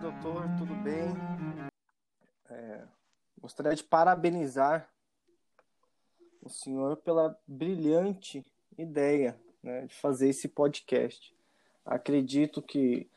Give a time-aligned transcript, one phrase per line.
[0.00, 0.44] Doutor.
[0.56, 1.10] Tudo bem?
[2.48, 2.82] É,
[3.38, 4.88] gostaria de parabenizar
[6.40, 8.42] o senhor pela brilhante
[8.78, 11.36] ideia né, de fazer esse podcast.
[11.84, 13.10] Acredito que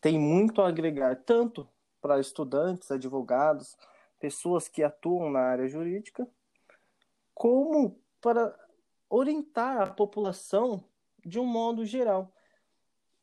[0.00, 1.68] tem muito a agregar, tanto
[2.00, 3.76] para estudantes, advogados,
[4.18, 6.26] pessoas que atuam na área jurídica,
[7.34, 8.58] como para
[9.10, 10.82] orientar a população
[11.22, 12.32] de um modo geral.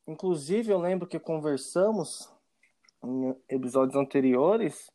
[0.06, 2.37] Inclusive, eu lembro que conversamos
[3.04, 4.92] em episódios anteriores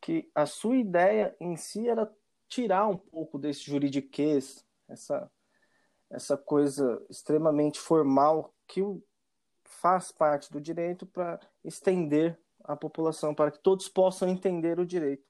[0.00, 2.10] que a sua ideia em si era
[2.48, 5.30] tirar um pouco desse juridiquês, essa,
[6.08, 8.82] essa coisa extremamente formal que
[9.64, 15.24] faz parte do direito para estender a população, para que todos possam entender o direito.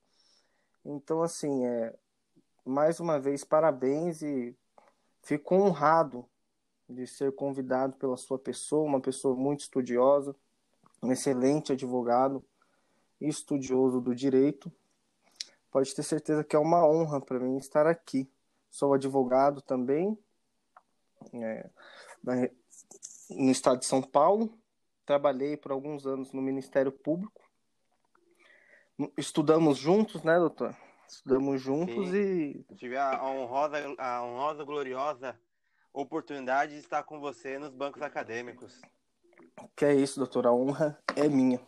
[0.85, 1.95] Então, assim, é,
[2.65, 4.57] mais uma vez, parabéns e
[5.23, 6.27] fico honrado
[6.89, 10.35] de ser convidado pela sua pessoa, uma pessoa muito estudiosa,
[11.03, 12.45] um excelente advogado
[13.21, 14.73] e estudioso do direito.
[15.71, 18.31] Pode ter certeza que é uma honra para mim estar aqui.
[18.71, 20.19] Sou advogado também
[21.33, 21.69] é,
[23.31, 24.59] no estado de São Paulo.
[25.07, 27.41] Trabalhei por alguns anos no Ministério Público.
[29.17, 30.77] Estudamos juntos, né, doutor?
[31.09, 32.17] Estudamos juntos Sim.
[32.17, 32.65] e.
[32.77, 35.39] Tive a honrosa, a honrosa, gloriosa
[35.93, 38.81] oportunidade de estar com você nos bancos acadêmicos.
[39.77, 40.47] Que é isso, doutor.
[40.47, 41.61] A honra é minha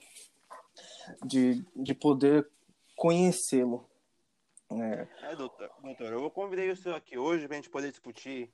[1.24, 2.48] de, de poder
[2.96, 3.88] conhecê-lo.
[4.70, 5.32] É.
[5.32, 8.50] é, doutor, doutor, eu convidei o senhor aqui hoje para a gente poder discutir,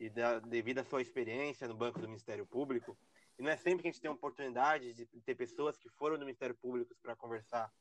[0.00, 2.96] e da, devido à sua experiência no Banco do Ministério Público,
[3.38, 6.16] e não é sempre que a gente tem a oportunidade de ter pessoas que foram
[6.16, 7.72] no Ministério Público para conversar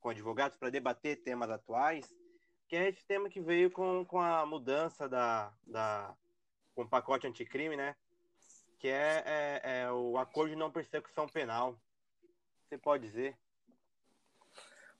[0.00, 2.14] com advogados, para debater temas atuais,
[2.68, 6.14] que é esse tema que veio com, com a mudança da, da,
[6.74, 7.96] com o pacote anticrime, né?
[8.84, 11.74] Que é, é, é, o acordo de não persecução penal.
[12.68, 13.34] Você pode dizer?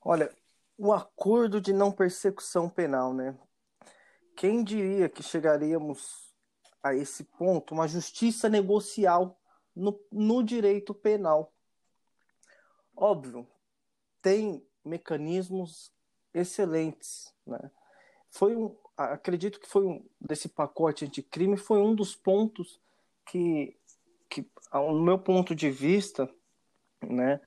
[0.00, 0.34] Olha,
[0.78, 3.38] o acordo de não persecução penal, né?
[4.34, 6.34] Quem diria que chegaríamos
[6.82, 9.38] a esse ponto, uma justiça negocial
[9.76, 11.52] no, no direito penal?
[12.96, 13.46] Óbvio,
[14.22, 15.92] tem mecanismos
[16.32, 17.70] excelentes, né?
[18.30, 22.82] Foi um, acredito que foi um desse pacote anticrime foi um dos pontos
[23.26, 23.76] que,
[24.28, 26.28] que no meu ponto de vista,
[27.02, 27.40] né,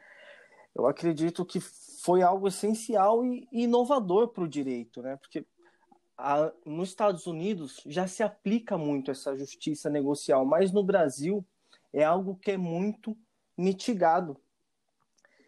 [0.76, 5.46] eu acredito que foi algo essencial e inovador para o direito, né, porque
[6.18, 11.46] a, nos Estados Unidos já se aplica muito essa justiça negocial, mas no Brasil
[11.94, 13.18] é algo que é muito
[13.58, 14.40] mitigado.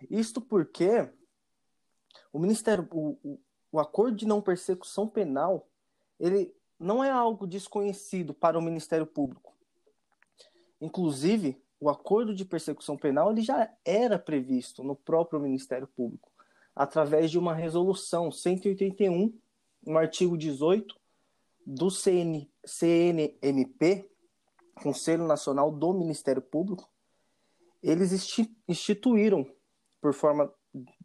[0.10, 1.10] Isto porque
[2.32, 3.40] o Ministério, o, o,
[3.72, 5.70] o acordo de não persecução penal
[6.20, 9.56] ele não é algo desconhecido para o Ministério Público.
[10.82, 16.32] Inclusive, o acordo de persecução penal ele já era previsto no próprio Ministério Público,
[16.76, 19.34] através de uma resolução 181,
[19.86, 20.96] no artigo 18
[21.66, 24.10] do CN, CNMP,
[24.82, 26.90] Conselho Nacional do Ministério Público,
[27.82, 28.12] eles
[28.68, 29.50] instituíram,
[30.02, 30.54] por forma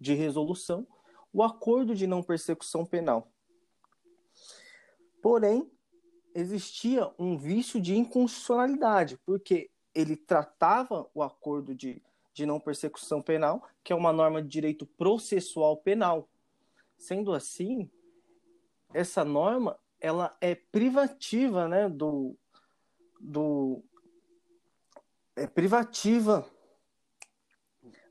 [0.00, 0.86] de resolução,
[1.32, 3.32] o acordo de não persecução penal.
[5.22, 5.70] Porém,
[6.34, 12.02] existia um vício de inconstitucionalidade, porque ele tratava o acordo de,
[12.32, 16.28] de não persecução penal, que é uma norma de direito processual penal.
[16.98, 17.88] Sendo assim,
[18.92, 22.36] essa norma ela é privativa né, do,
[23.20, 23.82] do
[25.36, 26.46] é privativa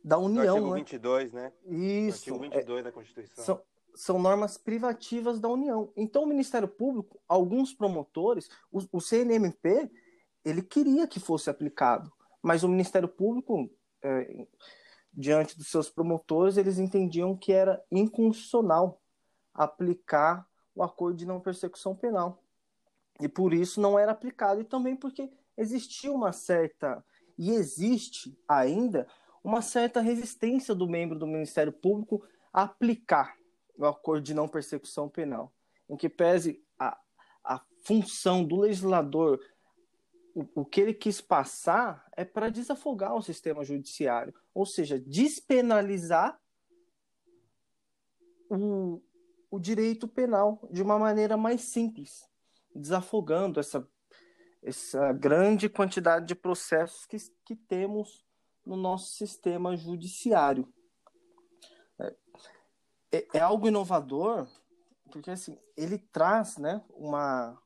[0.03, 0.43] da União.
[0.43, 1.53] Do artigo 22, né?
[1.65, 1.77] né?
[2.07, 2.33] Isso.
[2.33, 3.43] Artigo 22 é, da Constituição.
[3.43, 3.61] São,
[3.95, 5.91] são normas privativas da União.
[5.95, 9.91] Então, o Ministério Público, alguns promotores, o, o CNMP,
[10.43, 12.11] ele queria que fosse aplicado,
[12.41, 13.69] mas o Ministério Público,
[14.01, 14.47] é,
[15.13, 19.01] diante dos seus promotores, eles entendiam que era inconstitucional
[19.53, 20.45] aplicar
[20.75, 22.43] o acordo de não persecução penal.
[23.21, 27.05] E por isso não era aplicado, e também porque existia uma certa,
[27.37, 29.07] e existe ainda,
[29.43, 33.35] uma certa resistência do membro do Ministério Público a aplicar
[33.77, 35.53] o acordo de não persecução penal,
[35.89, 36.97] em que pese a,
[37.43, 39.39] a função do legislador,
[40.35, 46.39] o, o que ele quis passar é para desafogar o sistema judiciário, ou seja, despenalizar
[48.49, 49.01] o,
[49.49, 52.29] o direito penal de uma maneira mais simples,
[52.75, 53.87] desafogando essa,
[54.61, 58.25] essa grande quantidade de processos que, que temos
[58.65, 60.71] no nosso sistema judiciário
[63.13, 64.47] é, é algo inovador,
[65.11, 67.57] porque assim, ele traz, né, uma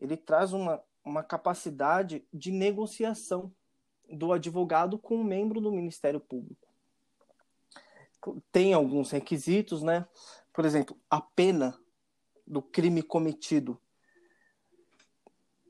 [0.00, 3.52] ele traz uma, uma capacidade de negociação
[4.08, 6.66] do advogado com um membro do Ministério Público.
[8.52, 10.06] Tem alguns requisitos, né?
[10.52, 11.78] Por exemplo, a pena
[12.46, 13.80] do crime cometido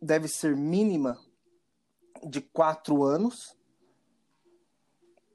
[0.00, 1.19] deve ser mínima
[2.26, 3.56] de quatro anos.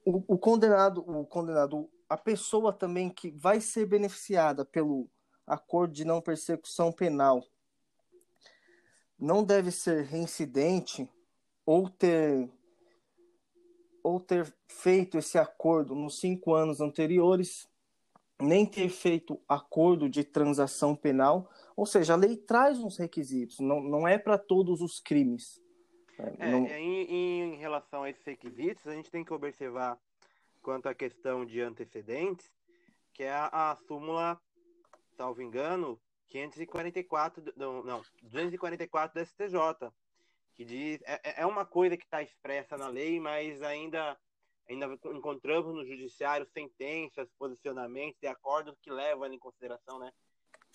[0.04, 5.10] O, o, condenado, o condenado, a pessoa também que vai ser beneficiada pelo
[5.44, 7.44] acordo de não persecução penal
[9.18, 11.08] não deve ser reincidente
[11.66, 12.48] ou ter
[14.00, 17.68] ou ter feito esse acordo nos cinco anos anteriores,
[18.40, 23.80] nem ter feito acordo de transação penal, ou seja, a lei traz uns requisitos, não,
[23.80, 25.60] não é para todos os crimes.
[26.18, 26.66] É, não...
[26.66, 29.98] em, em relação a esses requisitos, a gente tem que observar
[30.64, 32.50] quanto à questão de antecedentes,
[33.12, 34.40] que é a, a súmula,
[35.14, 39.92] salvo engano, 544, não, não 244 do STJ,
[40.54, 44.18] que diz é, é, é uma coisa que está expressa na lei, mas ainda
[44.66, 50.10] ainda encontramos no judiciário sentenças, posicionamentos e acordos que levam em consideração, né?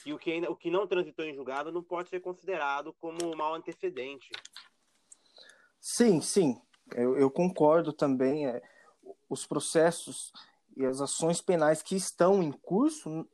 [0.05, 3.35] E o que ainda o que não transitou em julgado não pode ser considerado como
[3.35, 4.29] mal antecedente.
[5.81, 6.61] Sim, sim,
[6.93, 8.47] eu, eu concordo também.
[8.47, 8.61] É,
[9.29, 10.31] os processos
[10.75, 13.27] e as ações penais que estão em curso,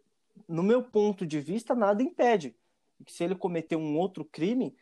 [0.48, 2.56] no meu ponto de vista, nada impede
[3.06, 4.76] que se ele cometer um outro crime,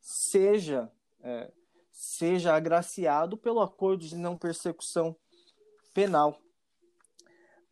[0.00, 0.90] seja
[1.20, 1.52] é,
[1.90, 5.16] seja agraciado pelo acordo de não persecução
[5.92, 6.40] penal.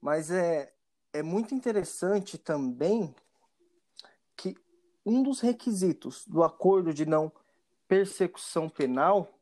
[0.00, 0.74] Mas é,
[1.12, 3.14] é muito interessante também
[4.36, 4.56] que
[5.04, 7.32] um dos requisitos do acordo de não
[7.86, 9.38] persecução penal,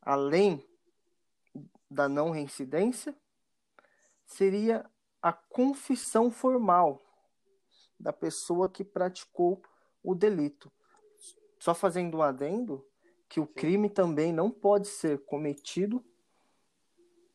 [0.00, 0.66] além
[1.90, 3.16] da não reincidência,
[4.26, 4.88] seria
[5.22, 7.02] a confissão formal
[7.98, 9.62] da pessoa que praticou
[10.02, 10.70] o delito
[11.58, 12.86] só fazendo um adendo,
[13.28, 16.04] que o crime também não pode ser cometido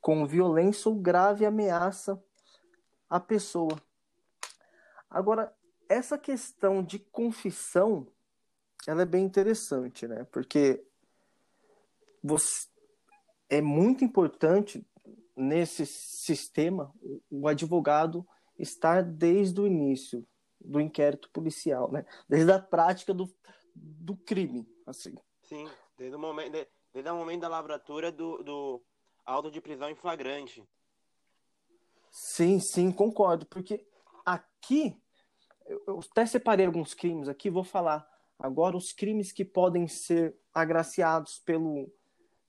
[0.02, 2.22] com violência ou grave ameaça
[3.10, 3.80] à pessoa.
[5.10, 5.56] Agora,
[5.88, 8.08] essa questão de confissão,
[8.88, 10.24] ela é bem interessante, né?
[10.26, 10.84] Porque
[12.24, 12.68] você,
[13.54, 14.84] é muito importante
[15.36, 16.92] nesse sistema
[17.30, 18.28] o advogado
[18.58, 20.26] estar desde o início
[20.60, 22.04] do inquérito policial, né?
[22.28, 23.32] Desde a prática do,
[23.76, 25.14] do crime, assim.
[25.44, 28.82] Sim, desde o momento, desde o momento da lavratura do, do
[29.24, 30.68] auto de prisão em flagrante.
[32.10, 33.86] Sim, sim, concordo, porque
[34.26, 35.00] aqui
[35.68, 38.08] eu até separei alguns crimes aqui, vou falar
[38.40, 41.92] agora os crimes que podem ser agraciados pelo,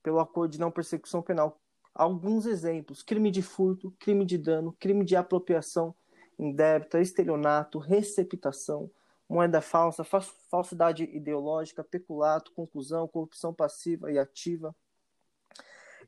[0.05, 1.59] pelo acordo de não persecução penal.
[1.91, 5.95] Alguns exemplos: crime de furto, crime de dano, crime de apropriação
[6.37, 8.91] indébita, estelionato, receptação,
[9.27, 14.75] moeda falsa, falsidade ideológica, peculato, conclusão, corrupção passiva e ativa,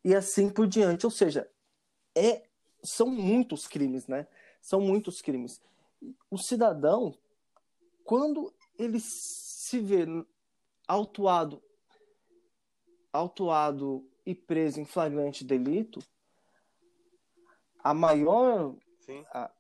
[0.04, 1.06] e assim por diante.
[1.06, 1.50] Ou seja,
[2.14, 2.44] é,
[2.84, 4.28] são muitos crimes, né?
[4.62, 5.60] São muitos crimes.
[6.30, 7.18] O cidadão,
[8.04, 10.06] quando ele se vê
[10.88, 11.64] autuado,
[13.18, 16.00] autuado e preso em flagrante delito,
[17.84, 18.76] a maior,
[19.34, 19.52] a,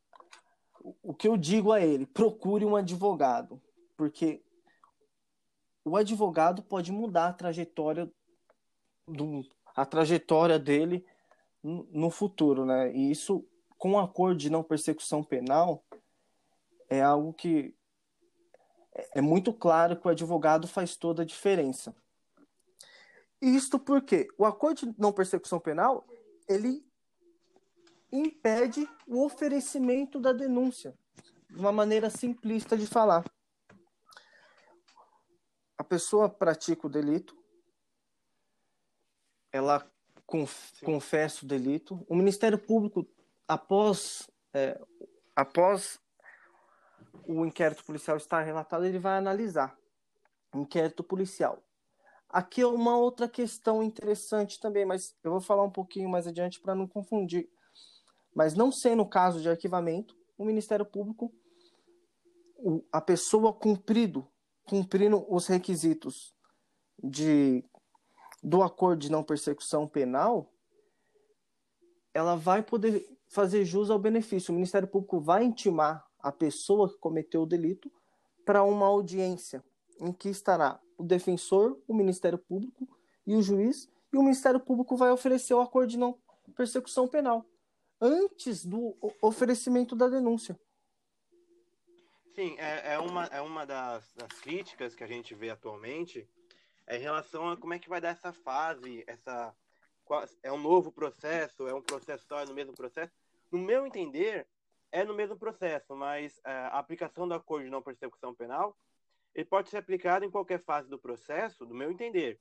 [1.02, 3.62] o que eu digo a ele, procure um advogado,
[3.96, 4.44] porque
[5.86, 8.12] o advogado pode mudar a trajetória
[9.08, 9.46] do,
[9.76, 11.06] a trajetória dele
[11.64, 12.94] no futuro, né?
[12.94, 13.46] E isso
[13.78, 15.84] com o acordo de não persecução penal
[16.90, 17.74] é algo que
[19.14, 21.96] é muito claro que o advogado faz toda a diferença.
[23.42, 26.08] Isto porque o acordo de não persecução penal
[26.48, 26.86] ele
[28.12, 30.98] impede o oferecimento da denúncia,
[31.50, 33.24] de uma maneira simplista de falar.
[35.78, 37.38] A pessoa pratica o delito,
[39.52, 39.90] ela
[40.26, 43.08] conf confessa o delito, o Ministério Público,
[43.48, 44.80] após, é,
[45.36, 46.00] após
[47.28, 49.78] o inquérito policial estar relatado, ele vai analisar
[50.54, 51.67] o inquérito policial.
[52.30, 56.60] Aqui é uma outra questão interessante também, mas eu vou falar um pouquinho mais adiante
[56.60, 57.50] para não confundir
[58.38, 61.34] mas não sendo o caso de arquivamento, o Ministério Público,
[62.92, 64.28] a pessoa cumprido,
[64.64, 66.36] cumprindo os requisitos
[67.04, 67.66] de,
[68.44, 70.54] do acordo de não persecução penal,
[72.14, 74.52] ela vai poder fazer jus ao benefício.
[74.52, 77.92] O Ministério Público vai intimar a pessoa que cometeu o delito
[78.46, 79.64] para uma audiência
[80.00, 82.88] em que estará o defensor, o Ministério Público
[83.26, 86.18] e o juiz, e o Ministério Público vai oferecer o acordo de não
[86.56, 87.46] persecução penal
[88.00, 90.60] antes do oferecimento da denúncia.
[92.34, 96.28] Sim, é, é uma, é uma das, das críticas que a gente vê atualmente
[96.86, 99.54] é em relação a como é que vai dar essa fase, essa
[100.42, 103.12] é um novo processo, é um processo só, é no mesmo processo.
[103.52, 104.48] No meu entender,
[104.90, 108.78] é no mesmo processo, mas é, a aplicação do acordo de não persecução penal
[109.34, 112.40] ele pode ser aplicado em qualquer fase do processo, do meu entender.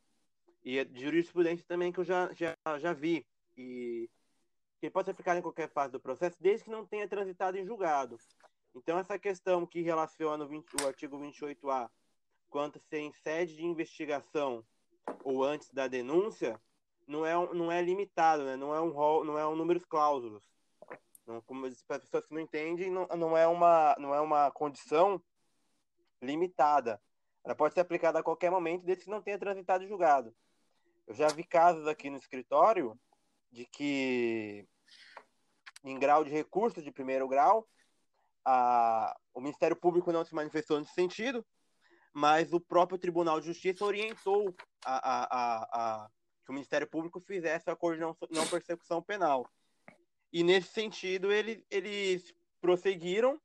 [0.64, 3.26] E é de jurisprudência também que eu já, já, já vi.
[3.56, 4.08] E
[4.80, 7.64] que pode ser aplicado em qualquer fase do processo, desde que não tenha transitado em
[7.64, 8.16] julgado.
[8.74, 11.88] Então, essa questão que relaciona o, 20, o artigo 28A
[12.48, 14.64] quanto ser em sede de investigação
[15.24, 16.60] ou antes da denúncia,
[17.06, 18.56] não é, não é limitado, né?
[18.56, 20.44] não é um rol, não é um número cláusulos.
[21.26, 24.50] Não, como para as pessoas que não entendem, não, não, é uma, não é uma
[24.50, 25.20] condição
[26.22, 27.00] limitada.
[27.44, 30.34] Ela pode ser aplicada a qualquer momento, desde que não tenha transitado julgado.
[31.06, 32.98] Eu já vi casos aqui no escritório
[33.52, 34.66] de que,
[35.84, 37.68] em grau de recurso de primeiro grau,
[38.44, 41.46] a, o Ministério Público não se manifestou nesse sentido,
[42.12, 44.54] mas o próprio Tribunal de Justiça orientou
[44.84, 46.10] a, a,
[46.44, 49.48] que o Ministério Público fizesse o acordo de não, não persecução penal.
[50.32, 53.40] E nesse sentido, eles, eles prosseguiram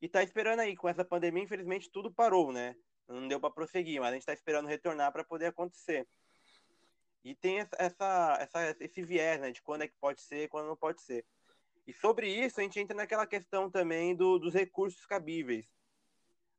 [0.00, 0.76] e está esperando aí.
[0.76, 2.76] Com essa pandemia, infelizmente, tudo parou, né?
[3.08, 6.06] Não deu para prosseguir, mas a gente está esperando retornar para poder acontecer.
[7.24, 9.50] E tem essa, essa, esse viés, né?
[9.50, 11.26] De quando é que pode ser, quando não pode ser.
[11.86, 15.66] E sobre isso, a gente entra naquela questão também do, dos recursos cabíveis.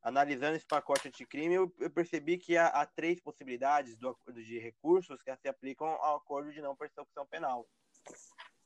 [0.02, 5.22] Analisando esse pacote anticrime, eu, eu percebi que há, há, três possibilidades do, de recursos
[5.22, 7.66] que se aplicam ao acordo de não persecução penal.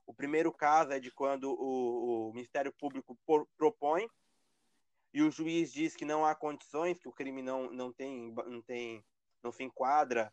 [0.06, 4.09] O primeiro caso é de quando o, o Ministério Público por, propõe
[5.16, 8.61] e o juiz diz que não há condições, que o crime não, não, tem, não,
[8.61, 9.02] tem,
[9.42, 10.30] não se enquadra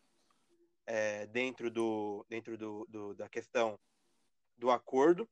[0.85, 3.79] é, dentro, do, dentro do, do, da questão
[4.57, 5.25] do acordo.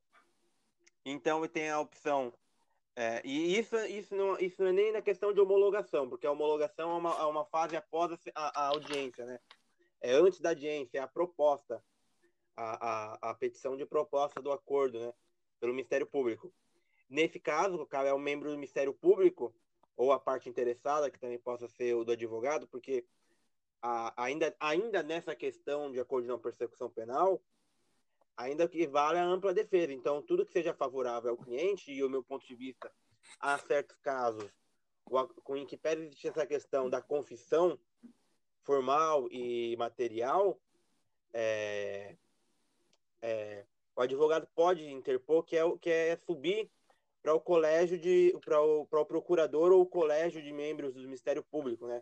[1.05, 2.33] Então, tem a opção.
[2.95, 6.31] É, e isso, isso, não, isso não é nem na questão de homologação, porque a
[6.31, 9.37] homologação é uma, é uma fase após a, a, audiência, né?
[9.99, 11.83] É antes da audiência, é a proposta,
[12.55, 15.13] a, a, a petição de proposta do acordo, né?
[15.59, 16.53] Pelo Ministério Público.
[17.11, 19.53] Nesse caso, o cara é um membro do Ministério Público,
[19.97, 23.05] ou a parte interessada, que também possa ser o do advogado, porque
[23.81, 27.41] a, ainda, ainda nessa questão de acordo de não persecução penal,
[28.37, 29.91] ainda que vale a ampla defesa.
[29.91, 32.89] Então, tudo que seja favorável ao cliente, e o meu ponto de vista,
[33.41, 34.49] há certos casos
[35.43, 37.77] com em que pede existir essa questão da confissão
[38.63, 40.57] formal e material,
[41.33, 42.15] é,
[43.21, 43.65] é,
[43.97, 46.71] o advogado pode interpor que é, que é subir
[47.21, 51.43] para o colégio de para o, o procurador ou o colégio de membros do Ministério
[51.43, 52.01] Público, né?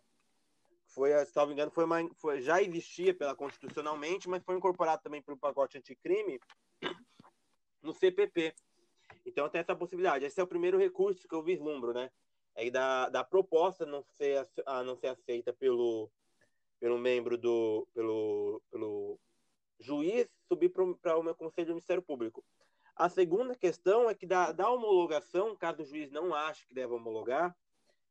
[0.89, 5.01] foi, se não me engano, foi, uma, foi já existia pela constitucionalmente, mas foi incorporado
[5.01, 6.39] também para o pacote anticrime
[7.81, 8.53] no CPP.
[9.25, 10.25] Então tem essa possibilidade.
[10.25, 12.11] Esse é o primeiro recurso que eu vislumbro, né?
[12.55, 16.11] É da, da proposta não ser, a não ser aceita pelo,
[16.79, 19.19] pelo membro do pelo, pelo
[19.79, 22.43] juiz subir para o meu conselho do Ministério Público.
[22.99, 26.91] A segunda questão é que da, da homologação, caso o juiz não ache que deve
[26.91, 27.55] homologar,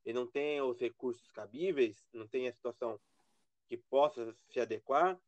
[0.02, 2.98] ele não tem os recursos cabíveis, não tem a situação
[3.68, 5.20] que possa se adequar,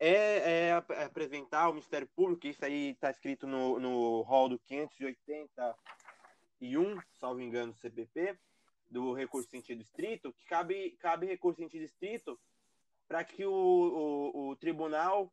[0.00, 0.72] é, é
[1.04, 7.74] apresentar ao Ministério Público, isso aí está escrito no, no rol do 581, salvo engano,
[7.74, 8.34] CPP,
[8.90, 12.40] do recurso sentido estrito, que cabe, cabe recurso sentido estrito
[13.06, 15.30] para que o, o, o, tribunal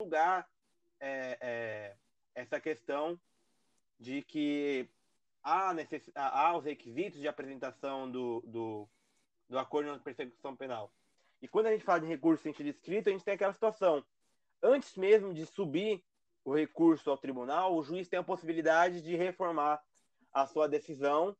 [0.00, 0.48] julgar
[0.98, 1.94] é, é,
[2.36, 3.18] essa questão
[3.98, 4.88] de que
[5.42, 6.08] há, necess...
[6.14, 8.88] há os requisitos de apresentação do, do,
[9.48, 10.92] do acordo de persecução penal.
[11.40, 14.04] E quando a gente fala de recurso em sentido escrito, a gente tem aquela situação.
[14.62, 16.04] Antes mesmo de subir
[16.44, 19.82] o recurso ao tribunal, o juiz tem a possibilidade de reformar
[20.32, 21.34] a sua decisão,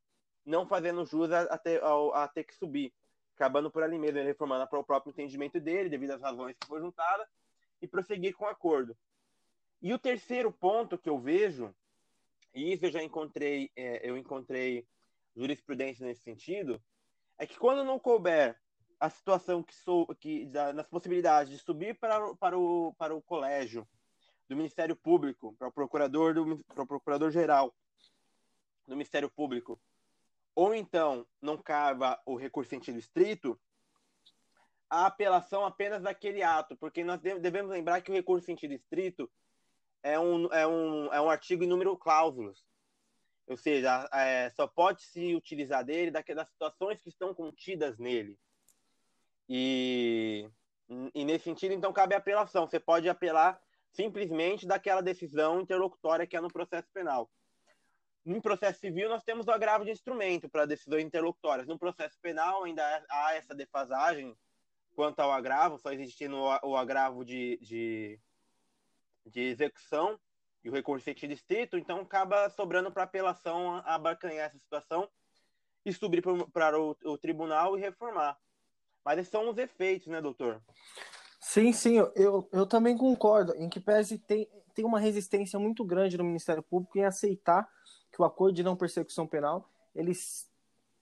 [0.44, 2.92] não fazendo jus a, ter, a, a ter que subir,
[3.34, 6.86] acabando por ali mesmo, reformando para o próprio entendimento dele, devido às razões que foram
[6.86, 7.28] juntadas,
[7.82, 8.96] e prosseguir com o acordo.
[9.86, 11.72] E o terceiro ponto que eu vejo
[12.52, 14.84] e isso eu já encontrei, é, eu encontrei
[15.36, 16.82] jurisprudência nesse sentido,
[17.38, 18.58] é que quando não couber
[18.98, 23.22] a situação que sou que da, nas possibilidades de subir para, para, o, para o
[23.22, 23.86] colégio
[24.48, 27.72] do Ministério Público, para o procurador do para o procurador geral
[28.88, 29.78] do Ministério Público,
[30.52, 33.56] ou então não cava o recurso em sentido estrito,
[34.90, 39.30] a apelação apenas daquele ato, porque nós devemos lembrar que o recurso em sentido estrito
[40.06, 42.64] é um, é um, é um artigo em número cláusulas.
[43.48, 48.38] Ou seja, é, só pode se utilizar dele daquelas situações que estão contidas nele.
[49.48, 50.48] E,
[51.12, 52.68] e nesse sentido, então, cabe apelação.
[52.68, 53.60] Você pode apelar
[53.90, 57.28] simplesmente daquela decisão interlocutória que é no processo penal.
[58.25, 61.66] No processo civil, nós temos o agravo de instrumento para decisões interlocutórias.
[61.66, 64.36] No processo penal, ainda há essa defasagem
[64.94, 68.20] quanto ao agravo, só existindo o agravo de, de,
[69.26, 70.18] de execução
[70.64, 75.09] e o recurso de distrito, então acaba sobrando para apelação abarcanhar essa situação
[75.85, 78.37] e subir para o, o, tribunal e reformar.
[79.04, 80.61] Mas esses são os efeitos, né, doutor?
[81.40, 83.54] Sim, sim, eu, eu também concordo.
[83.54, 87.68] Em que pese tem, tem uma resistência muito grande no Ministério Público em aceitar
[88.12, 90.12] que o acordo de não persecução penal ele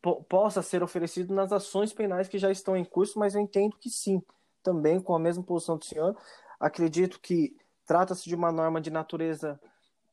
[0.03, 3.77] po possa ser oferecido nas ações penais que já estão em curso, mas eu entendo
[3.79, 4.23] que sim,
[4.63, 6.15] também com a mesma posição do senhor.
[6.61, 9.61] Acredito que trata-se de uma norma de natureza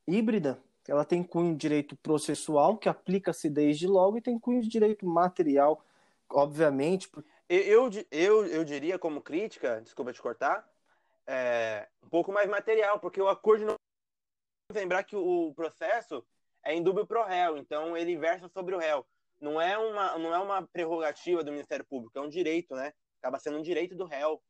[0.06, 4.68] híbrida, ela tem cunho de direito processual, que aplica-se desde logo, e tem cunho de
[4.68, 5.84] direito material,
[6.28, 7.10] obviamente.
[7.48, 10.68] Eu, eu, eu diria, como crítica, desculpa te cortar,
[11.26, 13.74] é, um pouco mais material, porque o acordo não.
[14.72, 16.24] Lembrar que o processo
[16.64, 19.06] é dúvida pro réu, então ele versa sobre o réu
[19.42, 22.92] não é uma, não é uma prerrogativa do Ministério Público, é um direito, né?
[23.18, 24.40] Acaba sendo um direito do réu.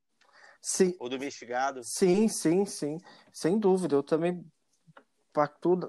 [0.62, 0.94] Sim.
[1.00, 1.82] Ou do investigado.
[1.82, 2.98] Sim, sim, sim.
[3.32, 3.96] Sem dúvida.
[3.96, 4.44] Eu também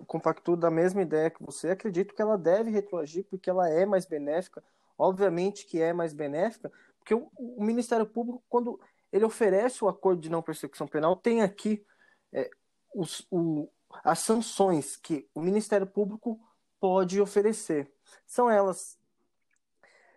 [0.08, 1.70] compactuo da mesma ideia que você.
[1.70, 4.63] Acredito que ela deve retroagir porque ela é mais benéfica.
[4.98, 8.80] Obviamente que é mais benéfica, porque o, o Ministério Público, quando
[9.12, 11.86] ele oferece o acordo de não persecução penal, tem aqui
[12.32, 12.50] é,
[12.94, 13.68] os, o,
[14.03, 16.39] as sanções que o Ministério Público
[16.80, 17.92] pode oferecer
[18.25, 18.98] são elas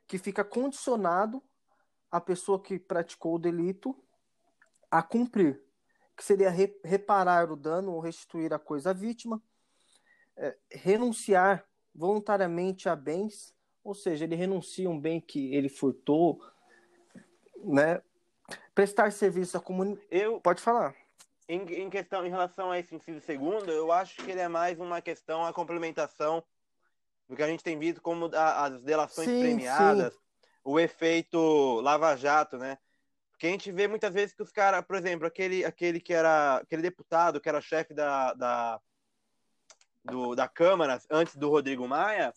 [0.07, 1.43] que fica condicionado
[2.11, 3.97] a pessoa que praticou o delito
[4.91, 5.63] a cumprir,
[6.17, 9.43] que seria re, reparar o dano ou restituir a coisa à vítima,
[10.37, 16.41] é, renunciar voluntariamente a bens, ou seja, ele renuncia um bem que ele furtou,
[17.65, 18.03] né?
[18.75, 20.07] Prestar serviço à comunidade.
[20.11, 20.95] Eu pode falar.
[21.49, 24.79] Em, em, questão em relação a esse inciso segundo, eu acho que ele é mais
[24.81, 26.43] uma questão a complementação
[27.29, 30.21] do que a gente tem visto como as delações sim, premiadas, sim.
[30.65, 32.79] o efeito lava-jato, né?
[33.37, 36.57] Porque a gente vê muitas vezes que os caras, por exemplo, aquele, aquele que era
[36.57, 38.81] aquele deputado que era chefe da, da,
[40.03, 42.33] do, da Câmara antes do Rodrigo Maia,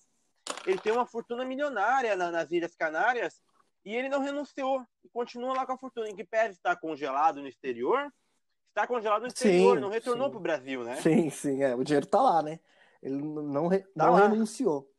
[0.66, 3.42] ele tem uma fortuna milionária na, nas Ilhas Canárias
[3.86, 7.40] e ele não renunciou e continua lá com a fortuna, em que pese estar congelado
[7.42, 8.12] no exterior,
[8.68, 10.98] está congelado no exterior, sim, não retornou para o Brasil, né?
[10.98, 12.60] Sim, sim, é, o dinheiro está lá, né?
[13.02, 14.92] Ele não, re, tá não renunciou.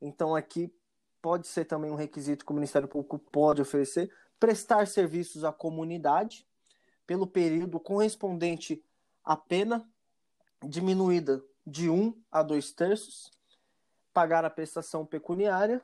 [0.00, 0.74] Então aqui
[1.20, 6.46] pode ser também um requisito que o Ministério Público pode oferecer, prestar serviços à comunidade
[7.06, 8.84] pelo período correspondente
[9.22, 9.88] à pena
[10.62, 13.30] diminuída de um a dois terços,
[14.12, 15.82] pagar a prestação pecuniária.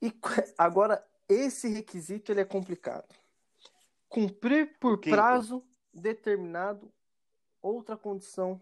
[0.00, 0.12] E
[0.56, 3.14] agora esse requisito ele é complicado.
[4.08, 6.92] Cumprir por prazo determinado
[7.60, 8.60] outra condição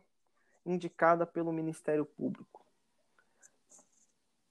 [0.64, 2.64] indicada pelo Ministério Público.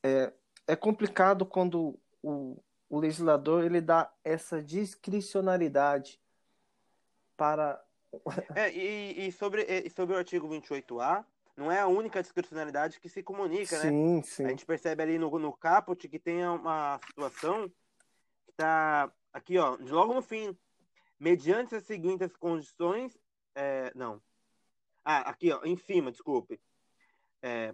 [0.04, 0.32] É,
[0.68, 2.62] é complicado quando o,
[2.94, 6.22] o legislador ele dá essa discricionalidade
[7.36, 7.84] para.
[8.56, 11.26] É, e, e, sobre, e sobre o artigo 28A,
[11.58, 14.22] não é a única discricionalidade que se comunica, sim, né?
[14.22, 14.46] Sim.
[14.46, 17.68] A gente percebe ali no, no caput que tem uma situação
[18.46, 20.56] que está aqui, ó, logo no fim.
[21.20, 23.18] Mediante as seguintes condições,
[23.56, 24.22] é, não,
[25.04, 26.62] ah, aqui, ó, em cima, desculpe.
[27.42, 27.74] É,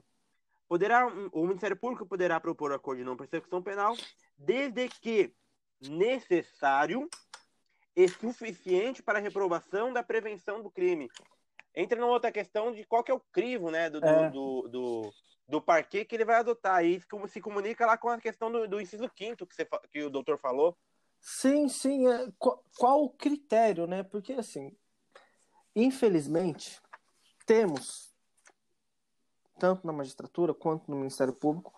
[0.69, 3.93] poderá, o Ministério Público poderá propor acordo de não persecução penal
[4.39, 5.33] desde que
[5.81, 7.09] necessário
[7.95, 11.09] e suficiente para a reprovação da prevenção do crime.
[11.75, 14.29] Entra numa outra questão de qual que é o crivo, né, do, é.
[14.29, 15.13] do, do,
[15.47, 16.75] do, parquê que ele vai adotar.
[16.75, 20.09] Aí se comunica lá com a questão do, do inciso quinto que, você, que o
[20.09, 20.77] doutor falou.
[21.19, 22.07] Sim, sim.
[22.07, 24.03] É, qual, qual o critério, né?
[24.03, 24.75] Porque, assim,
[25.75, 26.81] infelizmente,
[27.45, 28.13] temos,
[29.59, 31.73] tanto na magistratura quanto no Ministério Público,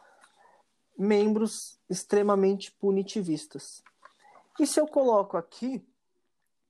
[0.97, 3.83] membros extremamente punitivistas.
[4.59, 5.85] E se eu coloco aqui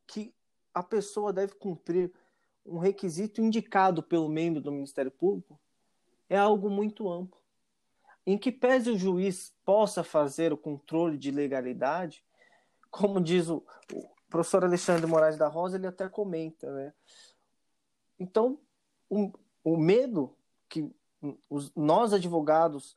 [0.07, 0.33] que
[0.73, 2.11] a pessoa deve cumprir
[2.65, 5.59] um requisito indicado pelo membro do Ministério Público,
[6.29, 7.39] é algo muito amplo.
[8.25, 12.23] Em que pese o juiz possa fazer o controle de legalidade,
[12.89, 13.63] como diz o,
[14.31, 16.93] professor Alexandre Moraes da Rosa, ele até comenta, né?
[18.17, 18.57] Então,
[19.09, 19.31] o,
[19.63, 20.33] o medo
[20.69, 20.89] que
[21.49, 22.95] os, nós, advogados,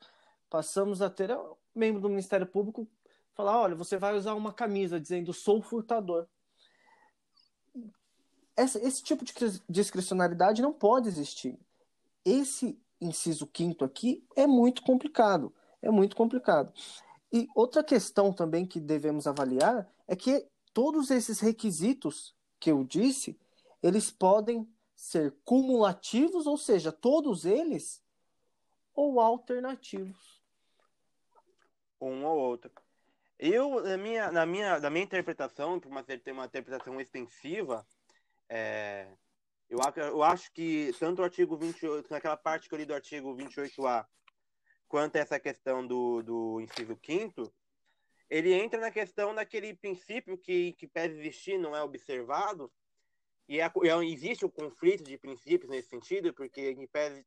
[0.55, 2.87] passamos a ter é o membro do Ministério Público
[3.35, 6.29] falar: olha, você vai usar uma camisa dizendo sou furtador.
[8.57, 9.35] Essa, esse tipo de
[9.69, 11.59] discricionalidade não pode existir.
[12.25, 15.53] Esse inciso quinto aqui é muito complicado.
[15.83, 16.73] É muito complicado.
[17.33, 23.37] E outra questão também que devemos avaliar é que todos esses requisitos que eu disse,
[23.83, 28.01] eles podem ser cumulativos, ou seja, todos eles,
[28.95, 30.34] ou alternativos.
[32.01, 32.71] Um ou outro.
[33.39, 37.87] Eu, na minha, na minha, na minha interpretação, por uma, ter uma interpretação extensiva,
[38.49, 39.09] é,
[39.69, 43.35] eu, eu acho que tanto o artigo 28, naquela parte que eu li do artigo
[43.37, 44.07] 28A,
[44.87, 47.53] quanto essa questão do, do inciso 5
[48.31, 52.73] ele entra na questão daquele princípio que, que pede existir, não é observado,
[53.49, 57.25] e é, é, existe o conflito de princípios nesse sentido, porque em pese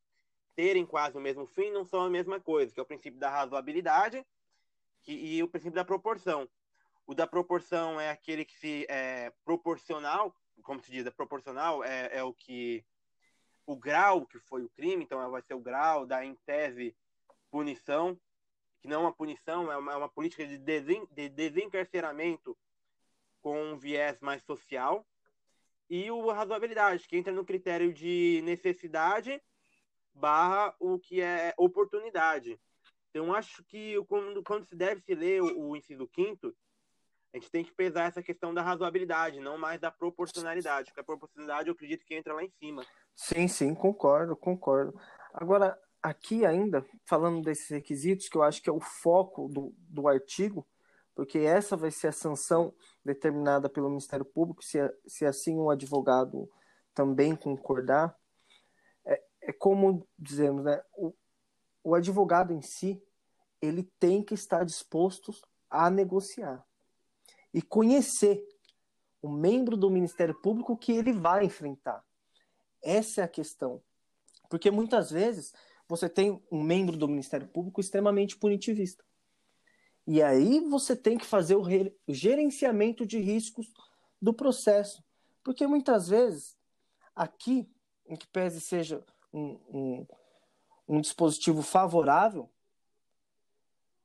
[0.56, 3.30] terem quase o mesmo fim, não são a mesma coisa, que é o princípio da
[3.30, 4.26] razoabilidade
[5.02, 6.48] que, e o princípio da proporção.
[7.06, 12.18] O da proporção é aquele que se é proporcional, como se diz, é proporcional, é,
[12.18, 12.84] é o que
[13.64, 16.96] o grau que foi o crime, então vai ser o grau da em tese
[17.50, 18.18] punição,
[18.80, 22.56] que não é uma punição, é uma, é uma política de, desen, de desencarceramento
[23.40, 25.06] com um viés mais social,
[25.88, 29.42] e o razoabilidade, que entra no critério de necessidade
[30.12, 32.60] barra o que é oportunidade.
[33.10, 36.54] Então, acho que quando, quando se deve se ler o, o inciso quinto,
[37.32, 41.04] a gente tem que pesar essa questão da razoabilidade, não mais da proporcionalidade, porque a
[41.04, 42.84] proporcionalidade eu acredito que entra lá em cima.
[43.14, 44.98] Sim, sim, concordo, concordo.
[45.32, 50.08] Agora, aqui ainda, falando desses requisitos, que eu acho que é o foco do, do
[50.08, 50.66] artigo,
[51.14, 56.48] porque essa vai ser a sanção determinada pelo Ministério Público, se, se assim o advogado
[56.94, 58.16] também concordar,
[59.04, 61.12] é, é como dizemos, né, o,
[61.82, 63.02] o advogado em si,
[63.60, 65.34] ele tem que estar disposto
[65.70, 66.64] a negociar
[67.52, 68.42] e conhecer
[69.20, 72.04] o membro do Ministério Público que ele vai enfrentar.
[72.82, 73.82] Essa é a questão.
[74.48, 75.52] Porque muitas vezes
[75.88, 79.04] você tem um membro do Ministério Público extremamente punitivista.
[80.06, 81.64] E aí você tem que fazer o,
[82.08, 83.70] gerenciamento de riscos
[84.20, 85.04] do processo.
[85.42, 86.56] Porque muitas vezes,
[87.14, 87.68] aqui,
[88.06, 90.06] em que pese seja um, um,
[90.88, 92.50] um dispositivo favorável,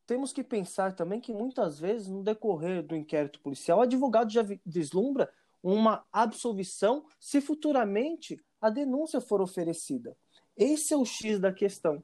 [0.06, 4.44] temos que pensar também que muitas vezes, no decorrer do inquérito policial, o advogado já
[4.66, 10.16] vislumbra uma absolvição se futuramente a denúncia for oferecida.
[10.58, 12.04] Esse é o X da questão.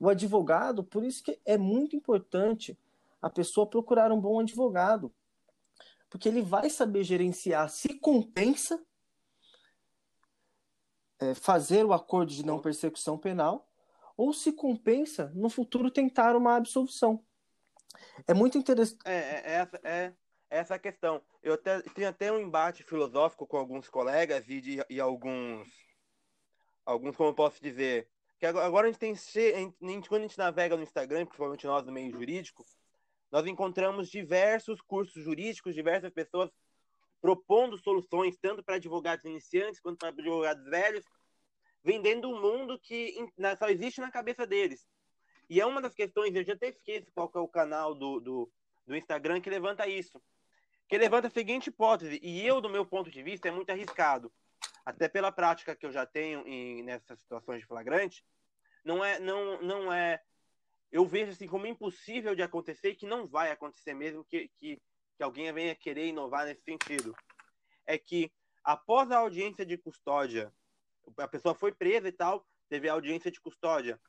[0.00, 2.78] O advogado, por isso que é muito importante
[3.20, 5.12] a pessoa procurar um bom advogado,
[6.08, 8.82] porque ele vai saber gerenciar se compensa
[11.20, 13.71] é, fazer o acordo de não persecução penal
[14.16, 17.24] ou se compensa no futuro tentar uma absolvição.
[18.26, 19.00] É muito interessante.
[19.04, 20.12] É, é, é
[20.52, 21.22] essa, é a questão.
[21.42, 25.66] Eu até, tenho até um embate filosófico com alguns colegas e, de, e alguns,
[26.84, 30.38] alguns, como eu posso dizer, que agora a gente tem, a gente, quando a gente
[30.38, 32.64] navega no Instagram, principalmente nós do meio jurídico,
[33.30, 36.50] nós encontramos diversos cursos jurídicos, diversas pessoas
[37.20, 41.04] propondo soluções, tanto para advogados iniciantes quanto para advogados velhos,
[41.84, 43.14] vendendo um mundo que
[43.58, 44.86] só existe na cabeça deles.
[45.48, 48.52] E é uma das questões, eu já até esqueço qual é o canal do, do,
[48.86, 50.22] do Instagram que levanta isso.
[50.88, 54.32] Que levanta a seguinte hipótese, e eu, do meu ponto de vista, é muito arriscado.
[54.84, 58.24] Até pela prática que eu já tenho em, nessas situações de flagrante,
[58.84, 60.20] não é, não, não é
[60.92, 64.80] eu vejo assim como impossível de acontecer e que não vai acontecer mesmo que, que,
[65.16, 67.14] que alguém venha querer inovar nesse sentido.
[67.86, 68.30] É que
[68.62, 70.52] após a audiência de custódia,
[71.16, 74.00] a pessoa foi presa e tal, teve a audiência de custódia,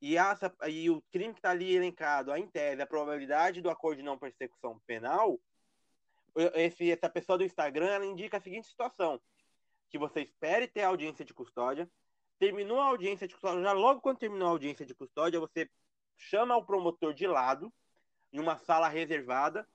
[0.00, 3.70] e, essa, e o crime que está ali elencado, a em tese, a probabilidade do
[3.70, 5.40] acordo de não persecução penal,
[6.54, 9.20] esse, essa pessoa do Instagram ela indica a seguinte situação:
[9.88, 11.90] que você espere ter a audiência de custódia,
[12.38, 15.68] terminou a audiência de custódia, já logo quando terminou a audiência de custódia, você
[16.16, 17.72] chama o promotor de lado,
[18.32, 19.66] em uma sala reservada,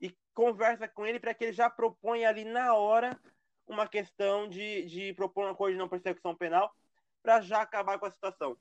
[0.00, 3.18] e conversa com ele para que ele já proponha ali na hora
[3.68, 6.74] uma questão de, de propor uma coisa de não persecução penal
[7.22, 8.56] para já acabar com a situação.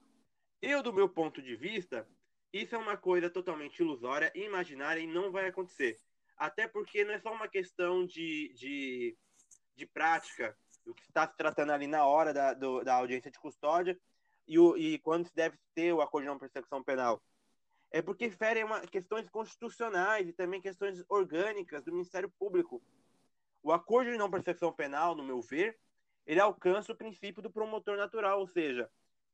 [0.61, 2.07] Eu, do meu ponto de vista,
[2.51, 5.97] isso é uma coisa totalmente ilusória, imaginária e não vai acontecer.
[6.35, 9.17] Até porque não é só uma questão de, de,
[9.75, 13.39] de prática, o que está se tratando ali na hora da, do, da audiência de
[13.39, 13.99] custódia,
[14.47, 17.21] e, o, e quando se deve ter o acordo de não persecução penal?
[17.91, 22.81] É porque ferem questões constitucionais e também questões orgânicas do Ministério Público.
[23.63, 25.77] O acordo de não persecução penal, no meu ver,
[26.25, 28.89] ele alcança o princípio do promotor natural, ou seja,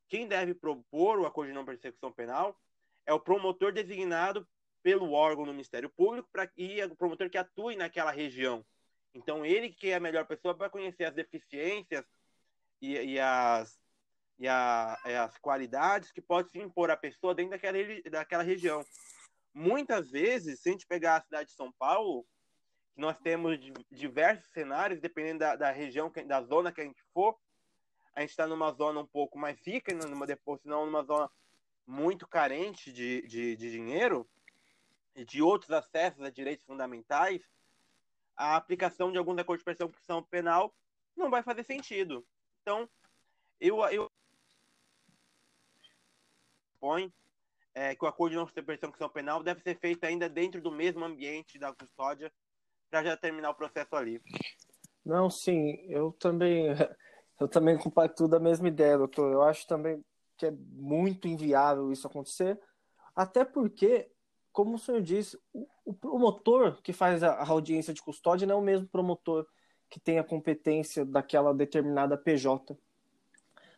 [0.08, 2.60] quem deve propor o acordo de não persecução penal
[3.06, 4.48] é o promotor designado
[4.82, 8.66] pelo órgão do Ministério Público pra, e é o promotor que atue naquela região.
[9.14, 12.06] Então, ele que é a melhor pessoa para conhecer as deficiências
[12.82, 13.80] e, e as
[14.40, 17.78] e, a, e as qualidades que pode se impor à pessoa dentro daquela,
[18.10, 18.86] daquela região.
[19.54, 22.26] Muitas vezes, se a gente pegar a cidade de São Paulo,
[22.96, 23.58] nós temos
[23.92, 27.38] diversos cenários, dependendo da, da região, da zona que a gente for,
[28.16, 31.30] a gente está numa zona um pouco mais rica, numa, depois, não numa zona
[31.86, 34.30] muito carente de, de, de dinheiro,
[35.26, 37.42] de outros acessos a direitos fundamentais,
[38.36, 40.74] a aplicação de alguns acordos de persecução penal
[41.16, 42.26] não vai fazer sentido.
[42.62, 42.90] Então,
[43.60, 44.12] eu, eu
[46.80, 47.14] põe
[47.74, 51.04] é, que o acordo de não persecução penal deve ser feito ainda dentro do mesmo
[51.04, 52.32] ambiente da custódia
[52.94, 54.22] para já terminar o processo ali.
[55.04, 56.68] Não, sim, eu também
[57.42, 59.34] eu também compartilho da mesma ideia, doutor.
[59.34, 60.06] Eu acho também
[60.38, 62.60] que é muito inviável isso acontecer,
[63.16, 64.12] até porque
[64.52, 68.58] como o senhor disse, o, o promotor que faz a, a, audiência de custódia não
[68.58, 69.48] é o mesmo promotor
[69.90, 72.78] que tem a competência daquela determinada PJ.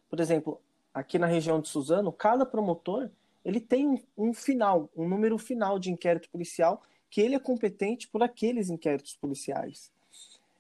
[0.10, 0.62] Por exemplo,
[0.94, 3.10] aqui na região de Suzano, cada promotor
[3.46, 6.82] ele tem um final, um número final de inquérito policial
[7.16, 9.90] que ele é competente por aqueles inquéritos policiais.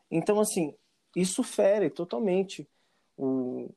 [0.09, 0.73] Então, assim,
[1.13, 2.65] isso fere totalmente
[3.17, 3.69] o,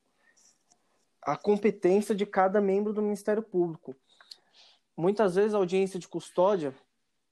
[1.21, 3.97] a competência de cada membro do Ministério Público
[4.97, 6.73] muitas vezes a audiência de custódia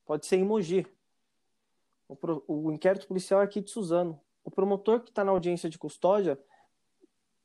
[0.05, 0.85] pode ser em Mogi.
[2.09, 2.17] O,
[2.49, 4.21] o inquérito policial é aqui de Suzano.
[4.43, 6.37] O promotor que está na audiência de custódia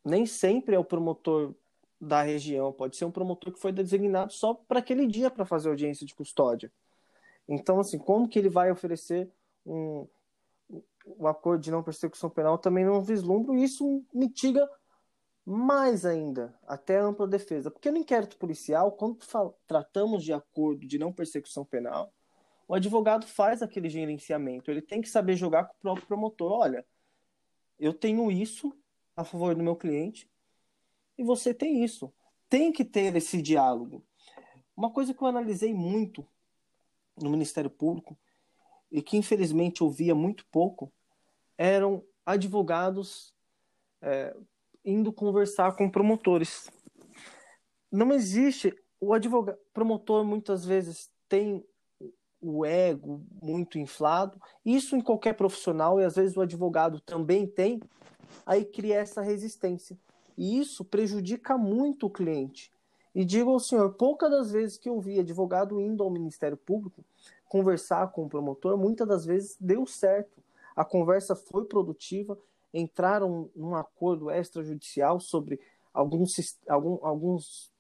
[0.04, 1.54] nem sempre é o promotor
[2.00, 5.70] da região, pode ser um promotor que foi designado só para aquele dia para fazer
[5.70, 6.72] audiência de custódia.
[7.48, 9.32] Então, assim, como que ele vai oferecer
[9.66, 10.08] um,
[11.18, 14.68] um acordo de não persecução penal também não vislumbro, e isso mitiga
[15.46, 17.72] mais ainda, até ampla defesa.
[17.72, 19.20] Porque no inquérito policial, quando
[19.68, 22.14] tratamos de acordo de não persecução penal,
[22.68, 24.72] o advogado faz aquele gerenciamento.
[24.72, 26.52] Ele tem que saber jogar com o próprio promotor.
[26.54, 26.86] Olha,
[27.78, 28.74] eu tenho isso
[29.16, 30.30] a favor do meu cliente
[31.18, 32.14] e você tem isso.
[32.48, 34.06] Tem que ter esse diálogo.
[34.76, 36.26] Uma coisa que eu analisei muito
[37.20, 38.18] no Ministério Público
[38.92, 40.92] e que infelizmente ouvia muito pouco
[41.58, 43.34] eram advogados
[44.02, 44.36] é,
[44.84, 46.70] indo conversar com promotores.
[47.92, 48.74] Não existe.
[49.00, 51.64] O advogado, promotor muitas vezes tem
[52.42, 54.42] o ego muito inflado.
[54.66, 57.80] Isso em qualquer profissional e às vezes o advogado também tem.
[58.46, 59.98] Aí cria essa resistência.
[60.38, 62.72] E isso prejudica muito o cliente.
[63.14, 67.04] E digo ao senhor, poucas das vezes que eu vi advogado indo ao Ministério Público
[67.48, 70.42] conversar com o promotor, muitas das vezes deu certo.
[70.76, 72.38] A conversa foi produtiva
[72.74, 75.60] entraram num acordo extrajudicial sobre
[75.94, 76.36] alguns,
[76.68, 77.72] alguns,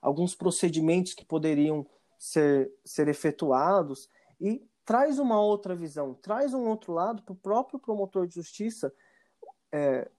[0.00, 1.86] alguns procedimentos que poderiam
[2.18, 4.10] ser, ser efetuados
[4.40, 8.92] e traz uma outra visão, traz um outro lado para o próprio promotor de justiça
[9.72, 10.10] é,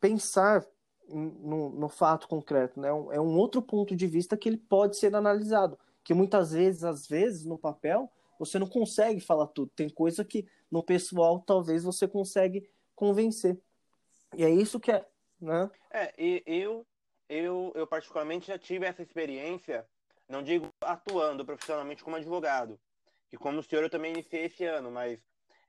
[0.00, 0.66] pensar
[1.14, 2.88] no, no, fato concreto, né?
[2.88, 7.06] É um outro ponto de vista que ele pode ser analisado, que muitas vezes, às
[7.06, 9.70] vezes, no papel, você não consegue falar tudo.
[9.74, 13.58] Tem coisa que no pessoal talvez você consegue convencer.
[14.36, 15.04] E é isso que é,
[15.40, 15.70] né?
[15.90, 16.14] É,
[16.46, 16.86] eu,
[17.28, 19.86] eu, eu particularmente já tive essa experiência,
[20.28, 22.78] não digo atuando profissionalmente como advogado,
[23.28, 25.18] que como o senhor eu também iniciei esse ano, mas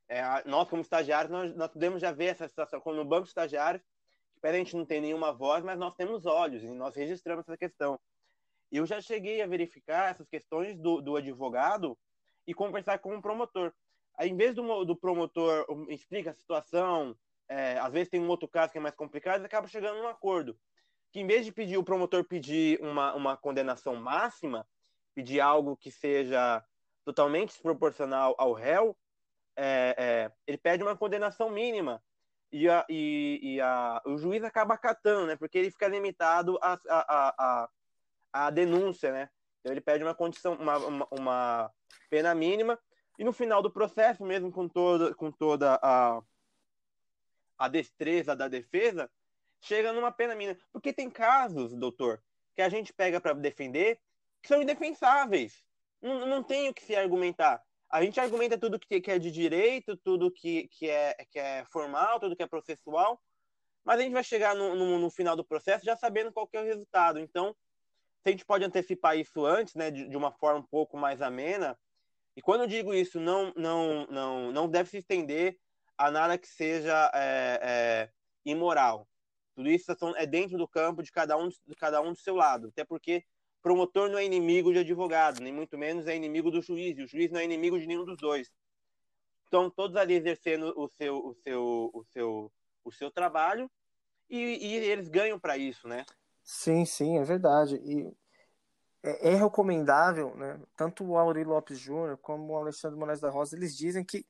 [0.08, 3.30] é, nós como estagiários, nós, nós podemos já ver essa situação, como no banco de
[3.30, 3.82] estagiários,
[4.42, 7.58] que a gente não tem nenhuma voz, mas nós temos olhos, e nós registramos essa
[7.58, 8.00] questão.
[8.72, 11.98] Eu já cheguei a verificar essas questões do, do advogado
[12.48, 13.72] e conversar com o promotor.
[14.18, 17.16] Aí, em vez do, do promotor explica a situação,
[17.48, 20.58] é, às vezes tem um outro caso que é mais complicado acaba chegando num acordo.
[21.12, 24.66] Que em vez de pedir o promotor pedir uma, uma condenação máxima,
[25.14, 26.64] pedir algo que seja
[27.04, 28.98] totalmente desproporcional ao réu,
[29.58, 32.02] é, é, ele pede uma condenação mínima.
[32.52, 35.36] E, a, e, e a, o juiz acaba acatando, né?
[35.36, 37.70] Porque ele fica limitado à a, a, a,
[38.34, 39.30] a, denúncia, né?
[39.60, 41.72] Então ele pede uma condição, uma, uma, uma
[42.10, 42.78] pena mínima
[43.18, 46.22] e no final do processo, mesmo com toda, com toda a,
[47.58, 49.10] a destreza da defesa,
[49.62, 50.58] chega numa pena mínima.
[50.74, 52.22] Porque tem casos, doutor,
[52.56, 54.00] que a gente pega para defender
[54.42, 55.64] que são indefensáveis.
[56.02, 57.64] Não, não tem o que se argumentar.
[57.92, 61.66] A gente argumenta tudo que, que é de direito, tudo que, que, é, que é
[61.66, 63.22] formal, tudo que é processual,
[63.84, 66.62] mas a gente vai chegar no, no, no final do processo já sabendo qual é
[66.62, 67.20] o resultado.
[67.20, 67.54] Então,
[68.22, 71.22] se a gente pode antecipar isso antes, né, de, de uma forma um pouco mais
[71.22, 71.78] amena,
[72.36, 75.58] e quando eu digo isso, não, não, não, não deve se estender
[75.98, 78.10] a nada que seja é, é,
[78.46, 79.08] imoral.
[79.54, 82.70] Tudo isso é dentro do campo de cada um, de cada um do seu lado.
[82.70, 83.26] Até porque
[83.62, 87.08] promotor não é inimigo de advogado, nem muito menos é inimigo do juiz, e o
[87.08, 88.52] juiz não é inimigo de nenhum dos dois.
[89.44, 92.52] Estão todos ali exercendo o seu, o seu, o seu,
[92.84, 93.70] o seu trabalho
[94.30, 96.06] e, e eles ganham para isso, né?
[96.44, 97.76] Sim, sim, é verdade.
[97.76, 98.12] E
[99.04, 100.60] é, é recomendável, né?
[100.76, 104.26] Tanto o Auri Lopes Júnior como o Alexandre Moraes da Rosa, eles dizem que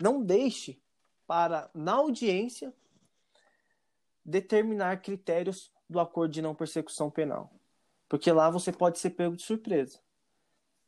[0.00, 0.80] não deixe
[1.26, 2.72] para, na audiência,
[4.24, 7.52] determinar critérios do acordo de não persecução penal.
[8.14, 9.98] Porque lá você pode ser pego de surpresa.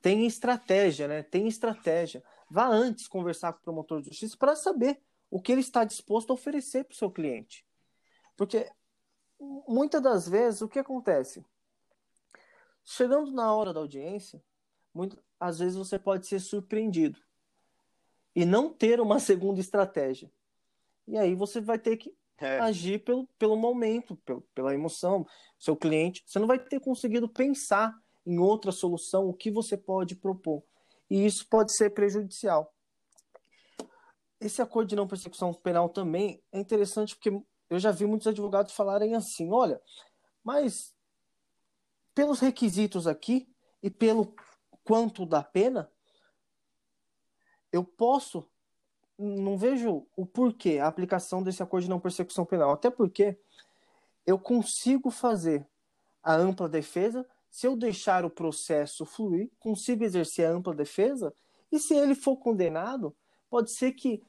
[0.00, 1.24] tem estratégia, né?
[1.24, 2.22] Tem estratégia.
[2.48, 6.30] Vá antes conversar com o promotor de justiça para saber o que ele está disposto
[6.30, 7.66] a oferecer para o seu cliente.
[8.36, 8.70] Porque
[9.66, 11.44] muitas das vezes o que acontece?
[12.84, 14.40] Chegando na hora da audiência,
[14.94, 17.18] muito, às vezes você pode ser surpreendido
[18.36, 20.30] e não ter uma segunda estratégia.
[21.08, 22.58] E aí você vai ter que é.
[22.60, 25.26] agir pelo, pelo momento, pelo, pela emoção.
[25.58, 27.94] Seu cliente, você não vai ter conseguido pensar
[28.26, 30.62] em outra solução, o que você pode propor.
[31.08, 32.72] E isso pode ser prejudicial.
[34.40, 37.30] Esse acordo de não persecução penal também é interessante porque
[37.70, 39.80] eu já vi muitos advogados falarem assim: olha,
[40.44, 40.94] mas
[42.14, 43.48] pelos requisitos aqui
[43.82, 44.34] e pelo
[44.84, 45.90] quanto da pena,
[47.72, 48.48] eu posso
[49.18, 52.72] não vejo o porquê a aplicação desse acordo de não persecução penal.
[52.72, 53.38] Até porque
[54.26, 55.66] eu consigo fazer
[56.22, 57.26] a ampla defesa
[57.56, 61.32] se eu deixar o processo fluir, consigo exercer a ampla defesa,
[61.72, 63.16] e se ele for condenado,
[63.48, 64.22] pode ser que,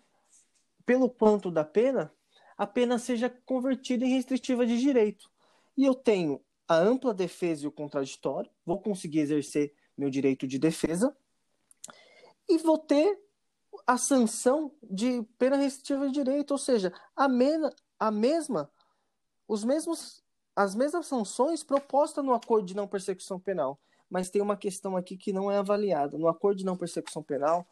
[0.85, 2.09] pelo quanto da pena,
[2.57, 5.29] a pena seja convertida em restritiva de direito.
[5.75, 10.57] E eu tenho a ampla defesa e o contraditório, vou conseguir exercer meu direito de
[10.57, 11.13] defesa,
[12.47, 13.19] e vou ter
[13.85, 17.27] a sanção de pena restritiva de direito, ou seja, a,
[17.99, 18.71] a mesma,
[19.47, 20.23] os mesmos,
[20.55, 23.79] as mesmas sanções propostas no acordo de não persecução penal.
[24.09, 26.17] Mas tem uma questão aqui que não é avaliada.
[26.17, 27.67] No acordo de não persecução penal,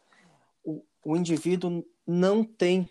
[0.62, 2.90] o, o indivíduo não tem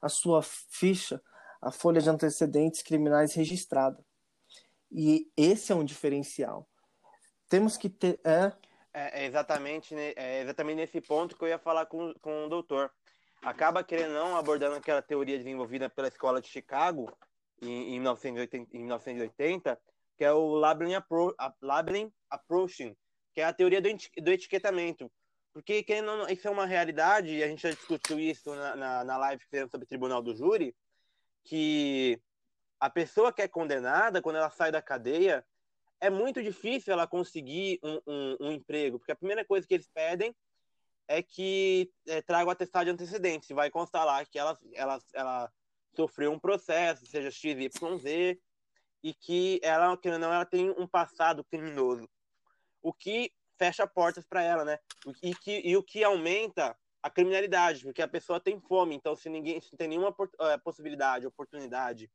[0.00, 1.22] a sua ficha,
[1.60, 4.04] a folha de antecedentes criminais registrada.
[4.90, 6.68] E esse é um diferencial.
[7.48, 8.20] Temos que ter.
[8.24, 8.52] É,
[8.94, 12.90] é, é, exatamente, é exatamente nesse ponto que eu ia falar com, com o doutor.
[13.42, 17.10] Acaba querendo não abordando aquela teoria desenvolvida pela escola de Chicago
[17.60, 19.80] em, em, 1980, em 1980,
[20.16, 22.96] que é o Labeling, Appro Labeling Approaching,
[23.34, 25.10] que é a teoria do, do etiquetamento.
[25.52, 29.04] Porque querendo não, isso é uma realidade, e a gente já discutiu isso na, na,
[29.04, 30.74] na live sobre o Tribunal do Júri,
[31.44, 32.20] que
[32.78, 35.44] a pessoa que é condenada, quando ela sai da cadeia,
[36.02, 39.88] é muito difícil ela conseguir um, um, um, emprego, porque a primeira coisa que eles
[39.88, 40.34] pedem
[41.06, 43.48] é que é, traga o atestado de antecedentes.
[43.50, 45.52] Vai constar lá que ela, ela, ela
[45.94, 48.36] sofreu um processo, seja XYZ,
[49.00, 52.10] e que ela, que não, ela tem um passado criminoso.
[52.82, 54.80] O que fecha portas para ela, né?
[55.22, 59.28] E, que, e o que aumenta a criminalidade, porque a pessoa tem fome, então se
[59.28, 62.10] ninguém se tem nenhuma é, possibilidade, oportunidade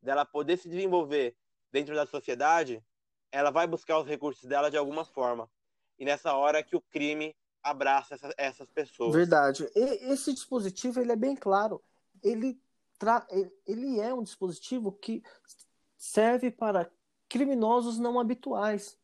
[0.00, 1.36] dela poder se desenvolver
[1.70, 2.82] dentro da sociedade,
[3.32, 5.48] ela vai buscar os recursos dela de alguma forma.
[5.98, 9.14] E nessa hora que o crime abraça essa, essas pessoas.
[9.14, 9.68] Verdade.
[9.74, 11.82] E, esse dispositivo ele é bem claro.
[12.22, 12.58] Ele,
[12.98, 13.26] tra...
[13.66, 15.22] ele é um dispositivo que
[15.96, 16.90] serve para
[17.28, 18.98] criminosos não habituais.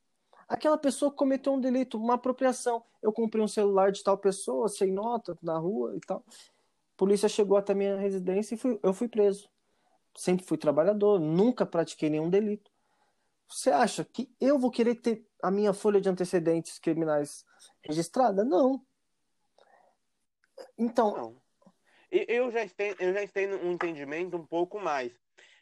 [0.49, 2.85] Aquela pessoa cometeu um delito, uma apropriação.
[3.03, 6.25] Eu comprei um celular de tal pessoa, sem nota, na rua e tal.
[6.29, 9.49] A polícia chegou até minha residência e fui, eu fui preso.
[10.17, 12.71] Sempre fui trabalhador, nunca pratiquei nenhum delito.
[13.49, 17.45] Você acha que eu vou querer ter a minha folha de antecedentes criminais
[17.83, 18.45] registrada?
[18.45, 18.85] Não.
[20.77, 21.17] Então.
[21.17, 21.43] Não.
[22.11, 25.13] Eu já, tenho, eu já tenho um entendimento um pouco mais.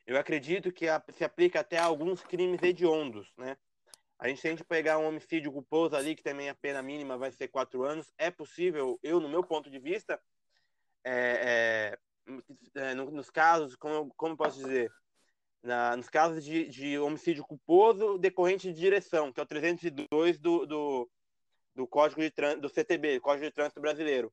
[0.07, 3.57] Eu acredito que se aplica até a alguns crimes hediondos, né?
[4.19, 7.33] A gente tem que pegar um homicídio culposo ali, que também a pena mínima vai
[7.33, 8.13] ser quatro anos.
[8.17, 10.21] É possível, eu, no meu ponto de vista,
[11.03, 11.97] é,
[12.77, 14.91] é, é, nos casos, como, como posso dizer,
[15.65, 20.67] na, nos casos de, de, homicídio culposo decorrente de direção, que é o 302 do,
[20.67, 21.11] do,
[21.75, 24.33] do Código de Trânsito, do CTB, Código de Trânsito Brasileiro.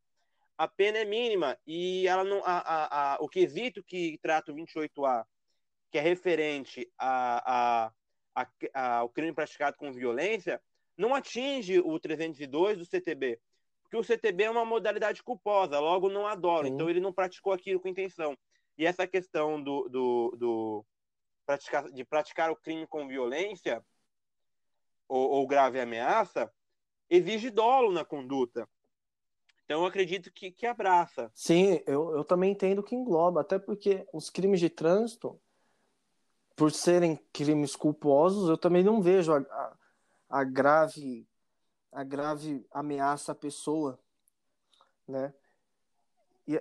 [0.57, 4.55] A pena é mínima e ela não, a, a, a, o quesito que trata o
[4.55, 5.25] 28A,
[5.89, 7.87] que é referente a,
[8.35, 10.61] a, a, ao crime praticado com violência,
[10.97, 13.39] não atinge o 302 do CTB,
[13.81, 17.79] porque o CTB é uma modalidade culposa, logo não adora, então ele não praticou aquilo
[17.79, 18.37] com intenção.
[18.77, 20.85] E essa questão do, do, do
[21.51, 23.83] praticar, de praticar o crime com violência
[25.07, 26.51] ou, ou grave ameaça,
[27.09, 28.67] exige dolo na conduta.
[29.65, 31.29] Então, eu acredito que, que abraça.
[31.33, 35.41] Sim, eu, eu também entendo que engloba, até porque os crimes de trânsito,
[36.55, 39.77] por serem crimes culposos, eu também não vejo a, a,
[40.29, 41.27] a grave
[41.93, 43.99] a grave ameaça à pessoa,
[45.05, 45.33] né?
[46.47, 46.55] E,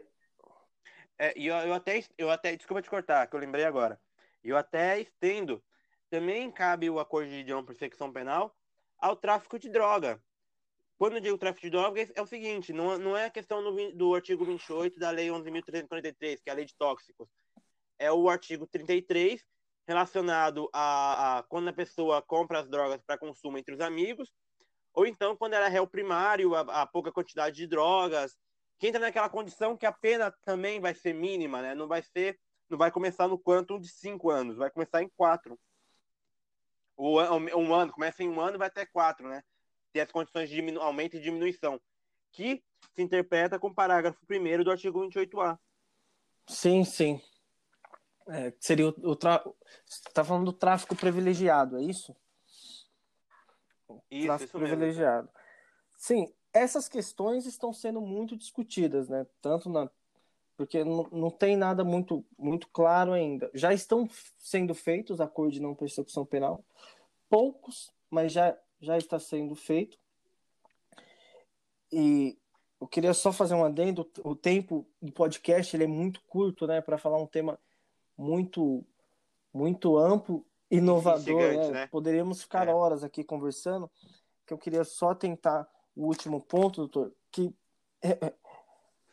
[1.17, 4.01] é, eu, eu, até, eu até, desculpa te cortar, que eu lembrei agora.
[4.43, 5.63] Eu até estendo.
[6.09, 8.57] Também cabe o acordo de não persecução penal
[8.99, 10.23] ao tráfico de droga.
[10.99, 13.93] Quando eu digo tráfico de droga, é o seguinte: não, não é a questão do,
[13.93, 17.29] do artigo 28 da Lei 11.343, que é a lei de tóxicos.
[17.99, 19.43] É o artigo 33,
[19.87, 24.31] relacionado a, a quando a pessoa compra as drogas para consumo entre os amigos,
[24.93, 28.37] ou então quando era réu primário, a, a pouca quantidade de drogas,
[28.79, 31.75] que entra naquela condição que a pena também vai ser mínima, né?
[31.75, 32.39] Não vai ser,
[32.71, 35.59] não vai começar no quanto de cinco anos, vai começar em quatro.
[36.97, 39.43] O, um ano, começa em um ano vai até quatro, né?
[39.93, 41.81] Tem as condições de diminu aumento e diminuição,
[42.31, 42.63] que
[42.95, 45.59] se interpreta com o parágrafo 1 do artigo 28A.
[46.47, 47.21] Sim, sim.
[48.29, 49.43] É, seria o, o tra...
[49.85, 52.15] Você está falando do tráfico privilegiado, é isso?
[54.11, 55.27] Isso, tráfico isso privilegiado.
[55.27, 55.41] Mesmo.
[55.97, 59.27] Sim, essas questões estão sendo muito discutidas, né?
[59.41, 59.91] Tanto na
[60.61, 63.51] porque não, não tem nada muito muito claro ainda.
[63.55, 64.07] Já estão
[64.37, 66.63] sendo feitos acordos de não persecução penal,
[67.31, 69.99] poucos, mas já já está sendo feito.
[71.91, 72.37] E
[72.79, 76.83] eu queria só fazer um adendo, o tempo do podcast ele é muito curto, né,
[76.83, 77.59] para falar um tema
[78.15, 78.85] muito
[79.55, 81.71] muito amplo, inovador, né?
[81.71, 81.87] né?
[81.87, 82.75] Poderíamos ficar é.
[82.75, 83.91] horas aqui conversando,
[84.47, 87.51] que eu queria só tentar o último ponto, doutor, que
[88.03, 88.35] é, é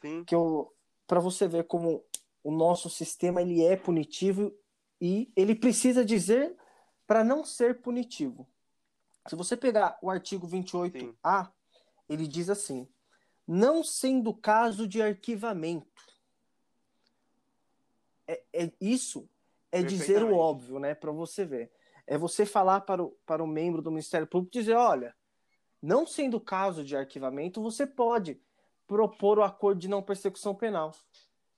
[0.02, 0.26] Sim.
[0.26, 0.74] que eu
[1.08, 2.03] para você ver como
[2.43, 4.53] o nosso sistema ele é punitivo
[5.01, 6.55] e ele precisa dizer
[7.08, 8.47] para não ser punitivo.
[9.28, 11.51] Se você pegar o artigo 28A, Sim.
[12.08, 12.88] ele diz assim:
[13.47, 15.88] não sendo caso de arquivamento.
[18.28, 19.30] É, é isso
[19.72, 20.93] é dizer o óbvio, né?
[20.93, 21.72] Para você ver.
[22.05, 25.16] É você falar para o, para o membro do Ministério Público dizer: olha,
[25.82, 28.41] não sendo caso de arquivamento, você pode
[28.88, 30.95] propor o acordo de não persecução penal.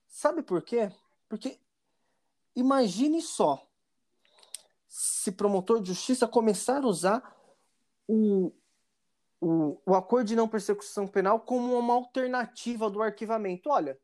[0.07, 0.91] Sabe por quê?
[1.29, 1.59] Porque
[2.55, 3.63] imagine só
[4.87, 7.35] se promotor de justiça começar a usar
[8.07, 8.51] o,
[9.39, 13.69] o, o acordo de não persecução penal como uma alternativa do arquivamento.
[13.69, 13.99] Olha,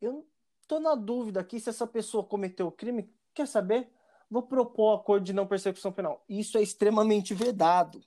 [0.00, 0.26] eu
[0.62, 3.14] estou na dúvida aqui se essa pessoa cometeu o crime.
[3.34, 3.92] Quer saber?
[4.30, 6.24] Vou propor o acordo de não persecução penal.
[6.26, 8.02] Isso é extremamente vedado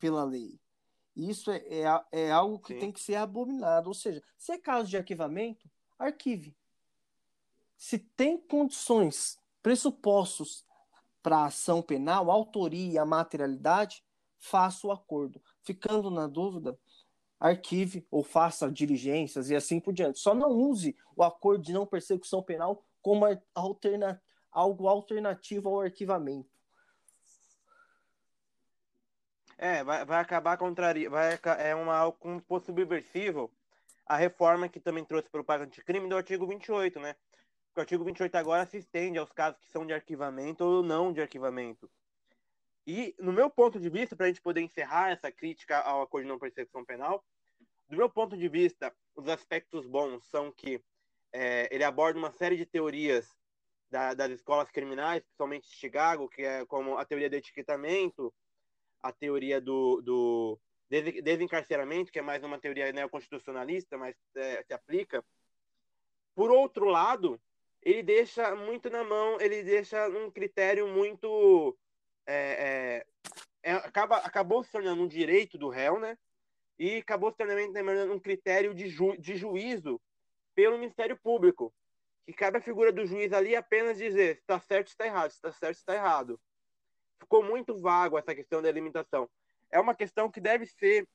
[0.00, 0.61] pela lei.
[1.14, 2.80] Isso é, é, é algo que Sim.
[2.80, 3.88] tem que ser abominado.
[3.88, 6.56] Ou seja, se é caso de arquivamento, arquive.
[7.76, 10.64] Se tem condições, pressupostos
[11.22, 14.02] para ação penal, autoria materialidade,
[14.38, 15.40] faça o acordo.
[15.62, 16.78] Ficando na dúvida,
[17.38, 20.18] arquive ou faça diligências e assim por diante.
[20.18, 26.51] Só não use o acordo de não persecução penal como alterna algo alternativo ao arquivamento.
[29.62, 33.48] É, vai, vai acabar contraria, vai é uma um pouco subversivo
[34.04, 37.14] a reforma que também trouxe para o Pacto Anticrime do artigo 28, né?
[37.76, 41.20] O artigo 28 agora se estende aos casos que são de arquivamento ou não de
[41.20, 41.88] arquivamento.
[42.84, 46.24] E, no meu ponto de vista, para a gente poder encerrar essa crítica ao acordo
[46.24, 47.24] de não persecução penal,
[47.88, 50.82] do meu ponto de vista, os aspectos bons são que
[51.32, 53.32] é, ele aborda uma série de teorias
[53.88, 58.34] da, das escolas criminais, principalmente Chicago, que é como a teoria do etiquetamento,
[59.02, 65.24] a teoria do, do desencarceramento, que é mais uma teoria neoconstitucionalista, mas é, se aplica.
[66.34, 67.40] Por outro lado,
[67.82, 71.76] ele deixa muito na mão, ele deixa um critério muito
[72.26, 73.06] é, é,
[73.62, 76.16] é, acaba, acabou se tornando um direito do réu, né?
[76.78, 80.00] E acabou se tornando um critério de, ju, de juízo
[80.54, 81.72] pelo Ministério Público.
[82.26, 85.30] Que cabe a figura do juiz ali apenas dizer se está certo, se está errado,
[85.30, 86.40] se está certo, se está errado.
[87.22, 89.28] Ficou muito vago essa questão da limitação.
[89.70, 91.08] É uma questão que deve ser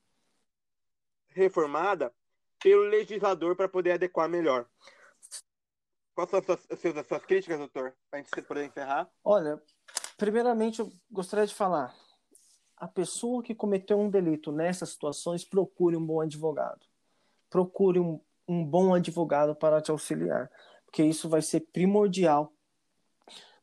[1.28, 2.12] reformada
[2.60, 4.66] pelo legislador para poder adequar melhor.
[6.14, 7.94] Quais são as suas, as suas críticas, doutor?
[8.10, 9.08] Para a gente poder encerrar.
[9.22, 9.62] Olha,
[10.18, 11.94] Primeiramente, eu gostaria de falar:
[12.76, 16.84] a pessoa que cometeu um delito nessas situações, procure um bom advogado.
[17.48, 20.50] Procure um, um bom advogado para te auxiliar,
[20.84, 22.52] porque isso vai ser primordial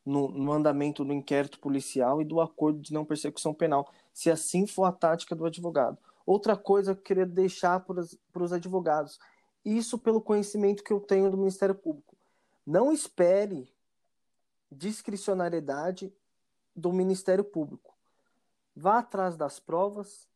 [0.06, 4.64] no, no, andamento do inquérito policial e do acordo de não persecução penal, se assim
[4.64, 5.98] for a tática do advogado.
[6.24, 9.18] Outra coisa que eu queria deixar para os advogados,
[9.64, 12.16] isso pelo conhecimento que eu tenho do Ministério Público.
[12.64, 13.68] Não espere
[14.70, 16.12] discricionariedade
[16.74, 17.94] do Ministério Público.
[18.74, 20.28] Vá atrás das provas,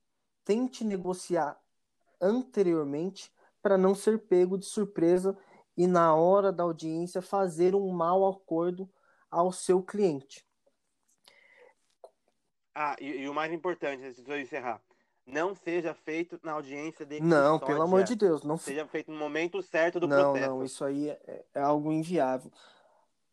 [0.45, 1.61] tente negociar
[2.21, 5.37] anteriormente para não ser pego de surpresa
[5.77, 8.89] e na hora da audiência fazer um mau acordo
[9.31, 10.47] ao seu cliente.
[12.75, 14.81] Ah, e, e o mais importante, antes de eu encerrar,
[15.27, 19.19] não seja feito na audiência de Não, pelo amor de Deus, não seja feito no
[19.19, 20.49] momento certo do não, processo.
[20.49, 22.51] Não, não, isso aí é, é algo inviável.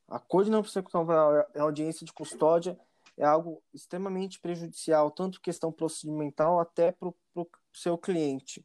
[0.07, 1.05] Acordo não persecução
[1.53, 2.79] é audiência de custódia
[3.17, 8.63] é algo extremamente prejudicial, tanto questão procedimental até para o seu cliente.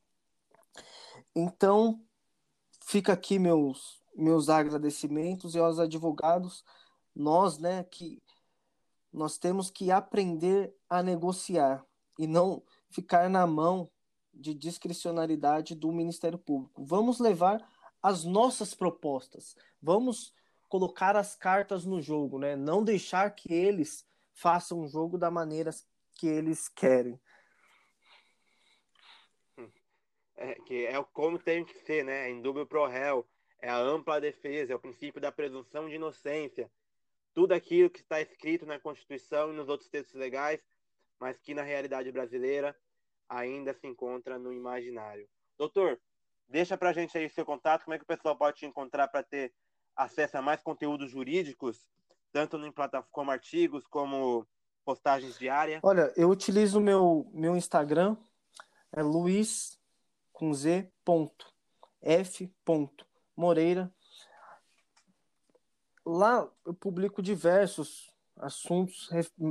[1.34, 2.04] Então,
[2.84, 6.62] fica aqui meus, meus agradecimentos e aos advogados,
[7.14, 8.22] nós, né, que
[9.12, 11.84] nós temos que aprender a negociar
[12.18, 13.90] e não ficar na mão
[14.32, 16.84] de discricionalidade do Ministério Público.
[16.84, 17.60] Vamos levar
[18.02, 19.54] as nossas propostas.
[19.80, 20.34] Vamos
[20.68, 22.56] colocar as cartas no jogo, né?
[22.56, 25.70] Não deixar que eles façam o jogo da maneira
[26.14, 27.20] que eles querem.
[30.36, 32.30] É, que é como tem que ser, né?
[32.30, 33.28] Em dúvida pro réu,
[33.60, 36.70] é a ampla defesa, é o princípio da presunção de inocência.
[37.34, 40.60] Tudo aquilo que está escrito na Constituição e nos outros textos legais,
[41.18, 42.76] mas que na realidade brasileira
[43.28, 45.28] ainda se encontra no imaginário.
[45.56, 45.98] Doutor,
[46.48, 49.08] deixa para a gente aí seu contato, como é que o pessoal pode te encontrar
[49.08, 49.54] para ter
[49.96, 51.86] acesso a mais conteúdos jurídicos,
[52.32, 54.46] tanto em plataforma como artigos, como
[54.84, 55.80] postagens diárias?
[55.82, 58.16] Olha, eu utilizo meu meu Instagram,
[58.92, 59.80] é Luiz
[60.32, 61.52] com Z ponto,
[62.00, 63.06] F ponto,
[63.36, 63.92] Moreira.
[66.04, 69.08] Lá eu publico diversos assuntos,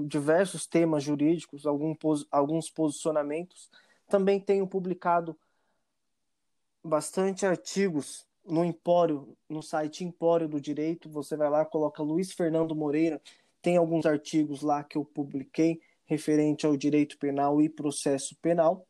[0.07, 3.69] diversos temas jurídicos, alguns posicionamentos.
[4.07, 5.37] Também tenho publicado
[6.83, 11.09] bastante artigos no Empório, no site Empório do Direito.
[11.09, 13.21] Você vai lá, coloca Luiz Fernando Moreira.
[13.61, 18.85] Tem alguns artigos lá que eu publiquei referente ao direito penal e processo penal.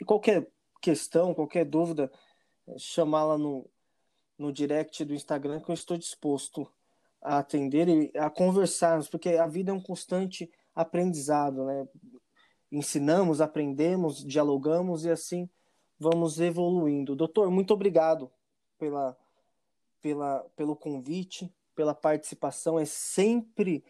[0.00, 0.48] E qualquer
[0.80, 2.12] questão, qualquer dúvida,
[2.68, 3.68] é, chamá-la no,
[4.38, 6.70] no direct do Instagram que eu estou disposto
[7.22, 11.88] a atender e a conversarmos, porque a vida é um constante aprendizado, né?
[12.70, 15.48] Ensinamos, aprendemos, dialogamos e assim
[15.98, 17.14] vamos evoluindo.
[17.14, 18.30] Doutor, muito obrigado
[18.78, 19.16] pela,
[20.02, 22.78] pela, pelo convite, pela participação.
[22.78, 23.84] É sempre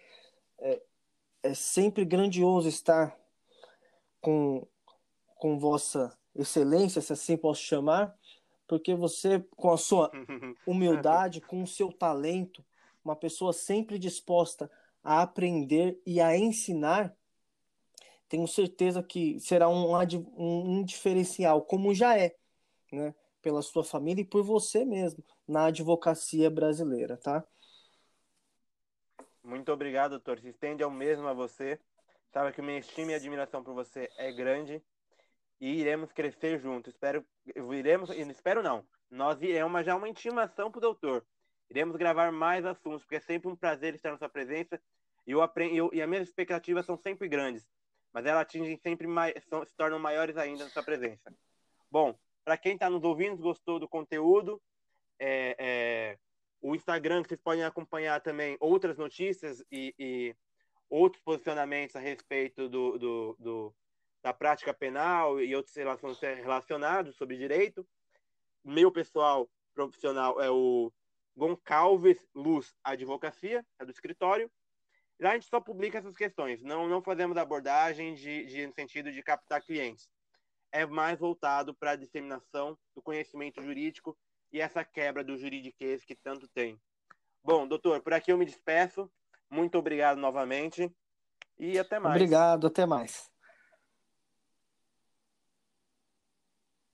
[0.59, 0.82] é,
[1.42, 3.16] é sempre grandioso estar
[4.20, 4.66] com,
[5.36, 8.16] com vossa excelência, se assim posso chamar,
[8.66, 10.10] porque você, com a sua
[10.66, 12.64] humildade, com o seu talento,
[13.04, 14.70] uma pessoa sempre disposta
[15.02, 17.14] a aprender e a ensinar,
[18.28, 19.94] tenho certeza que será um,
[20.36, 22.34] um, diferencial, como já é,
[22.90, 23.14] né?
[23.42, 27.44] Pela sua família e por você mesmo, na advocacia brasileira, tá?
[29.42, 30.40] Muito obrigado, doutor.
[30.40, 31.78] Se estende ao mesmo a você.
[32.32, 34.82] Sabe que minha estima e admiração por você é grande
[35.64, 36.92] e iremos crescer juntos.
[36.92, 37.24] Espero,
[37.72, 38.86] iremos, espero não.
[39.10, 41.24] Nós iremos, mas já uma intimação para o doutor.
[41.70, 44.78] Iremos gravar mais assuntos, porque é sempre um prazer estar na sua presença
[45.26, 47.66] e, eu aprendo, eu, e as minhas expectativas são sempre grandes,
[48.12, 51.34] mas elas atingem sempre mais, são, se tornam maiores ainda na sua presença.
[51.90, 54.60] Bom, para quem está nos ouvindo, gostou do conteúdo,
[55.18, 56.18] é, é,
[56.60, 60.36] o Instagram, que vocês podem acompanhar também outras notícias e, e
[60.90, 63.74] outros posicionamentos a respeito do, do, do,
[64.25, 67.87] da prática penal e outros relacionados sobre direito.
[68.64, 70.91] Meu pessoal profissional é o
[71.37, 74.51] Goncalves Luz Advocacia, é do escritório.
[75.20, 79.12] Lá a gente só publica essas questões, não, não fazemos abordagem de, de, no sentido
[79.12, 80.09] de captar clientes.
[80.72, 84.16] É mais voltado para a disseminação do conhecimento jurídico
[84.51, 86.81] e essa quebra do juridiquês que tanto tem.
[87.45, 89.09] Bom, doutor, por aqui eu me despeço.
[89.51, 90.91] Muito obrigado novamente
[91.59, 92.16] e até mais.
[92.16, 93.34] Obrigado, até mais.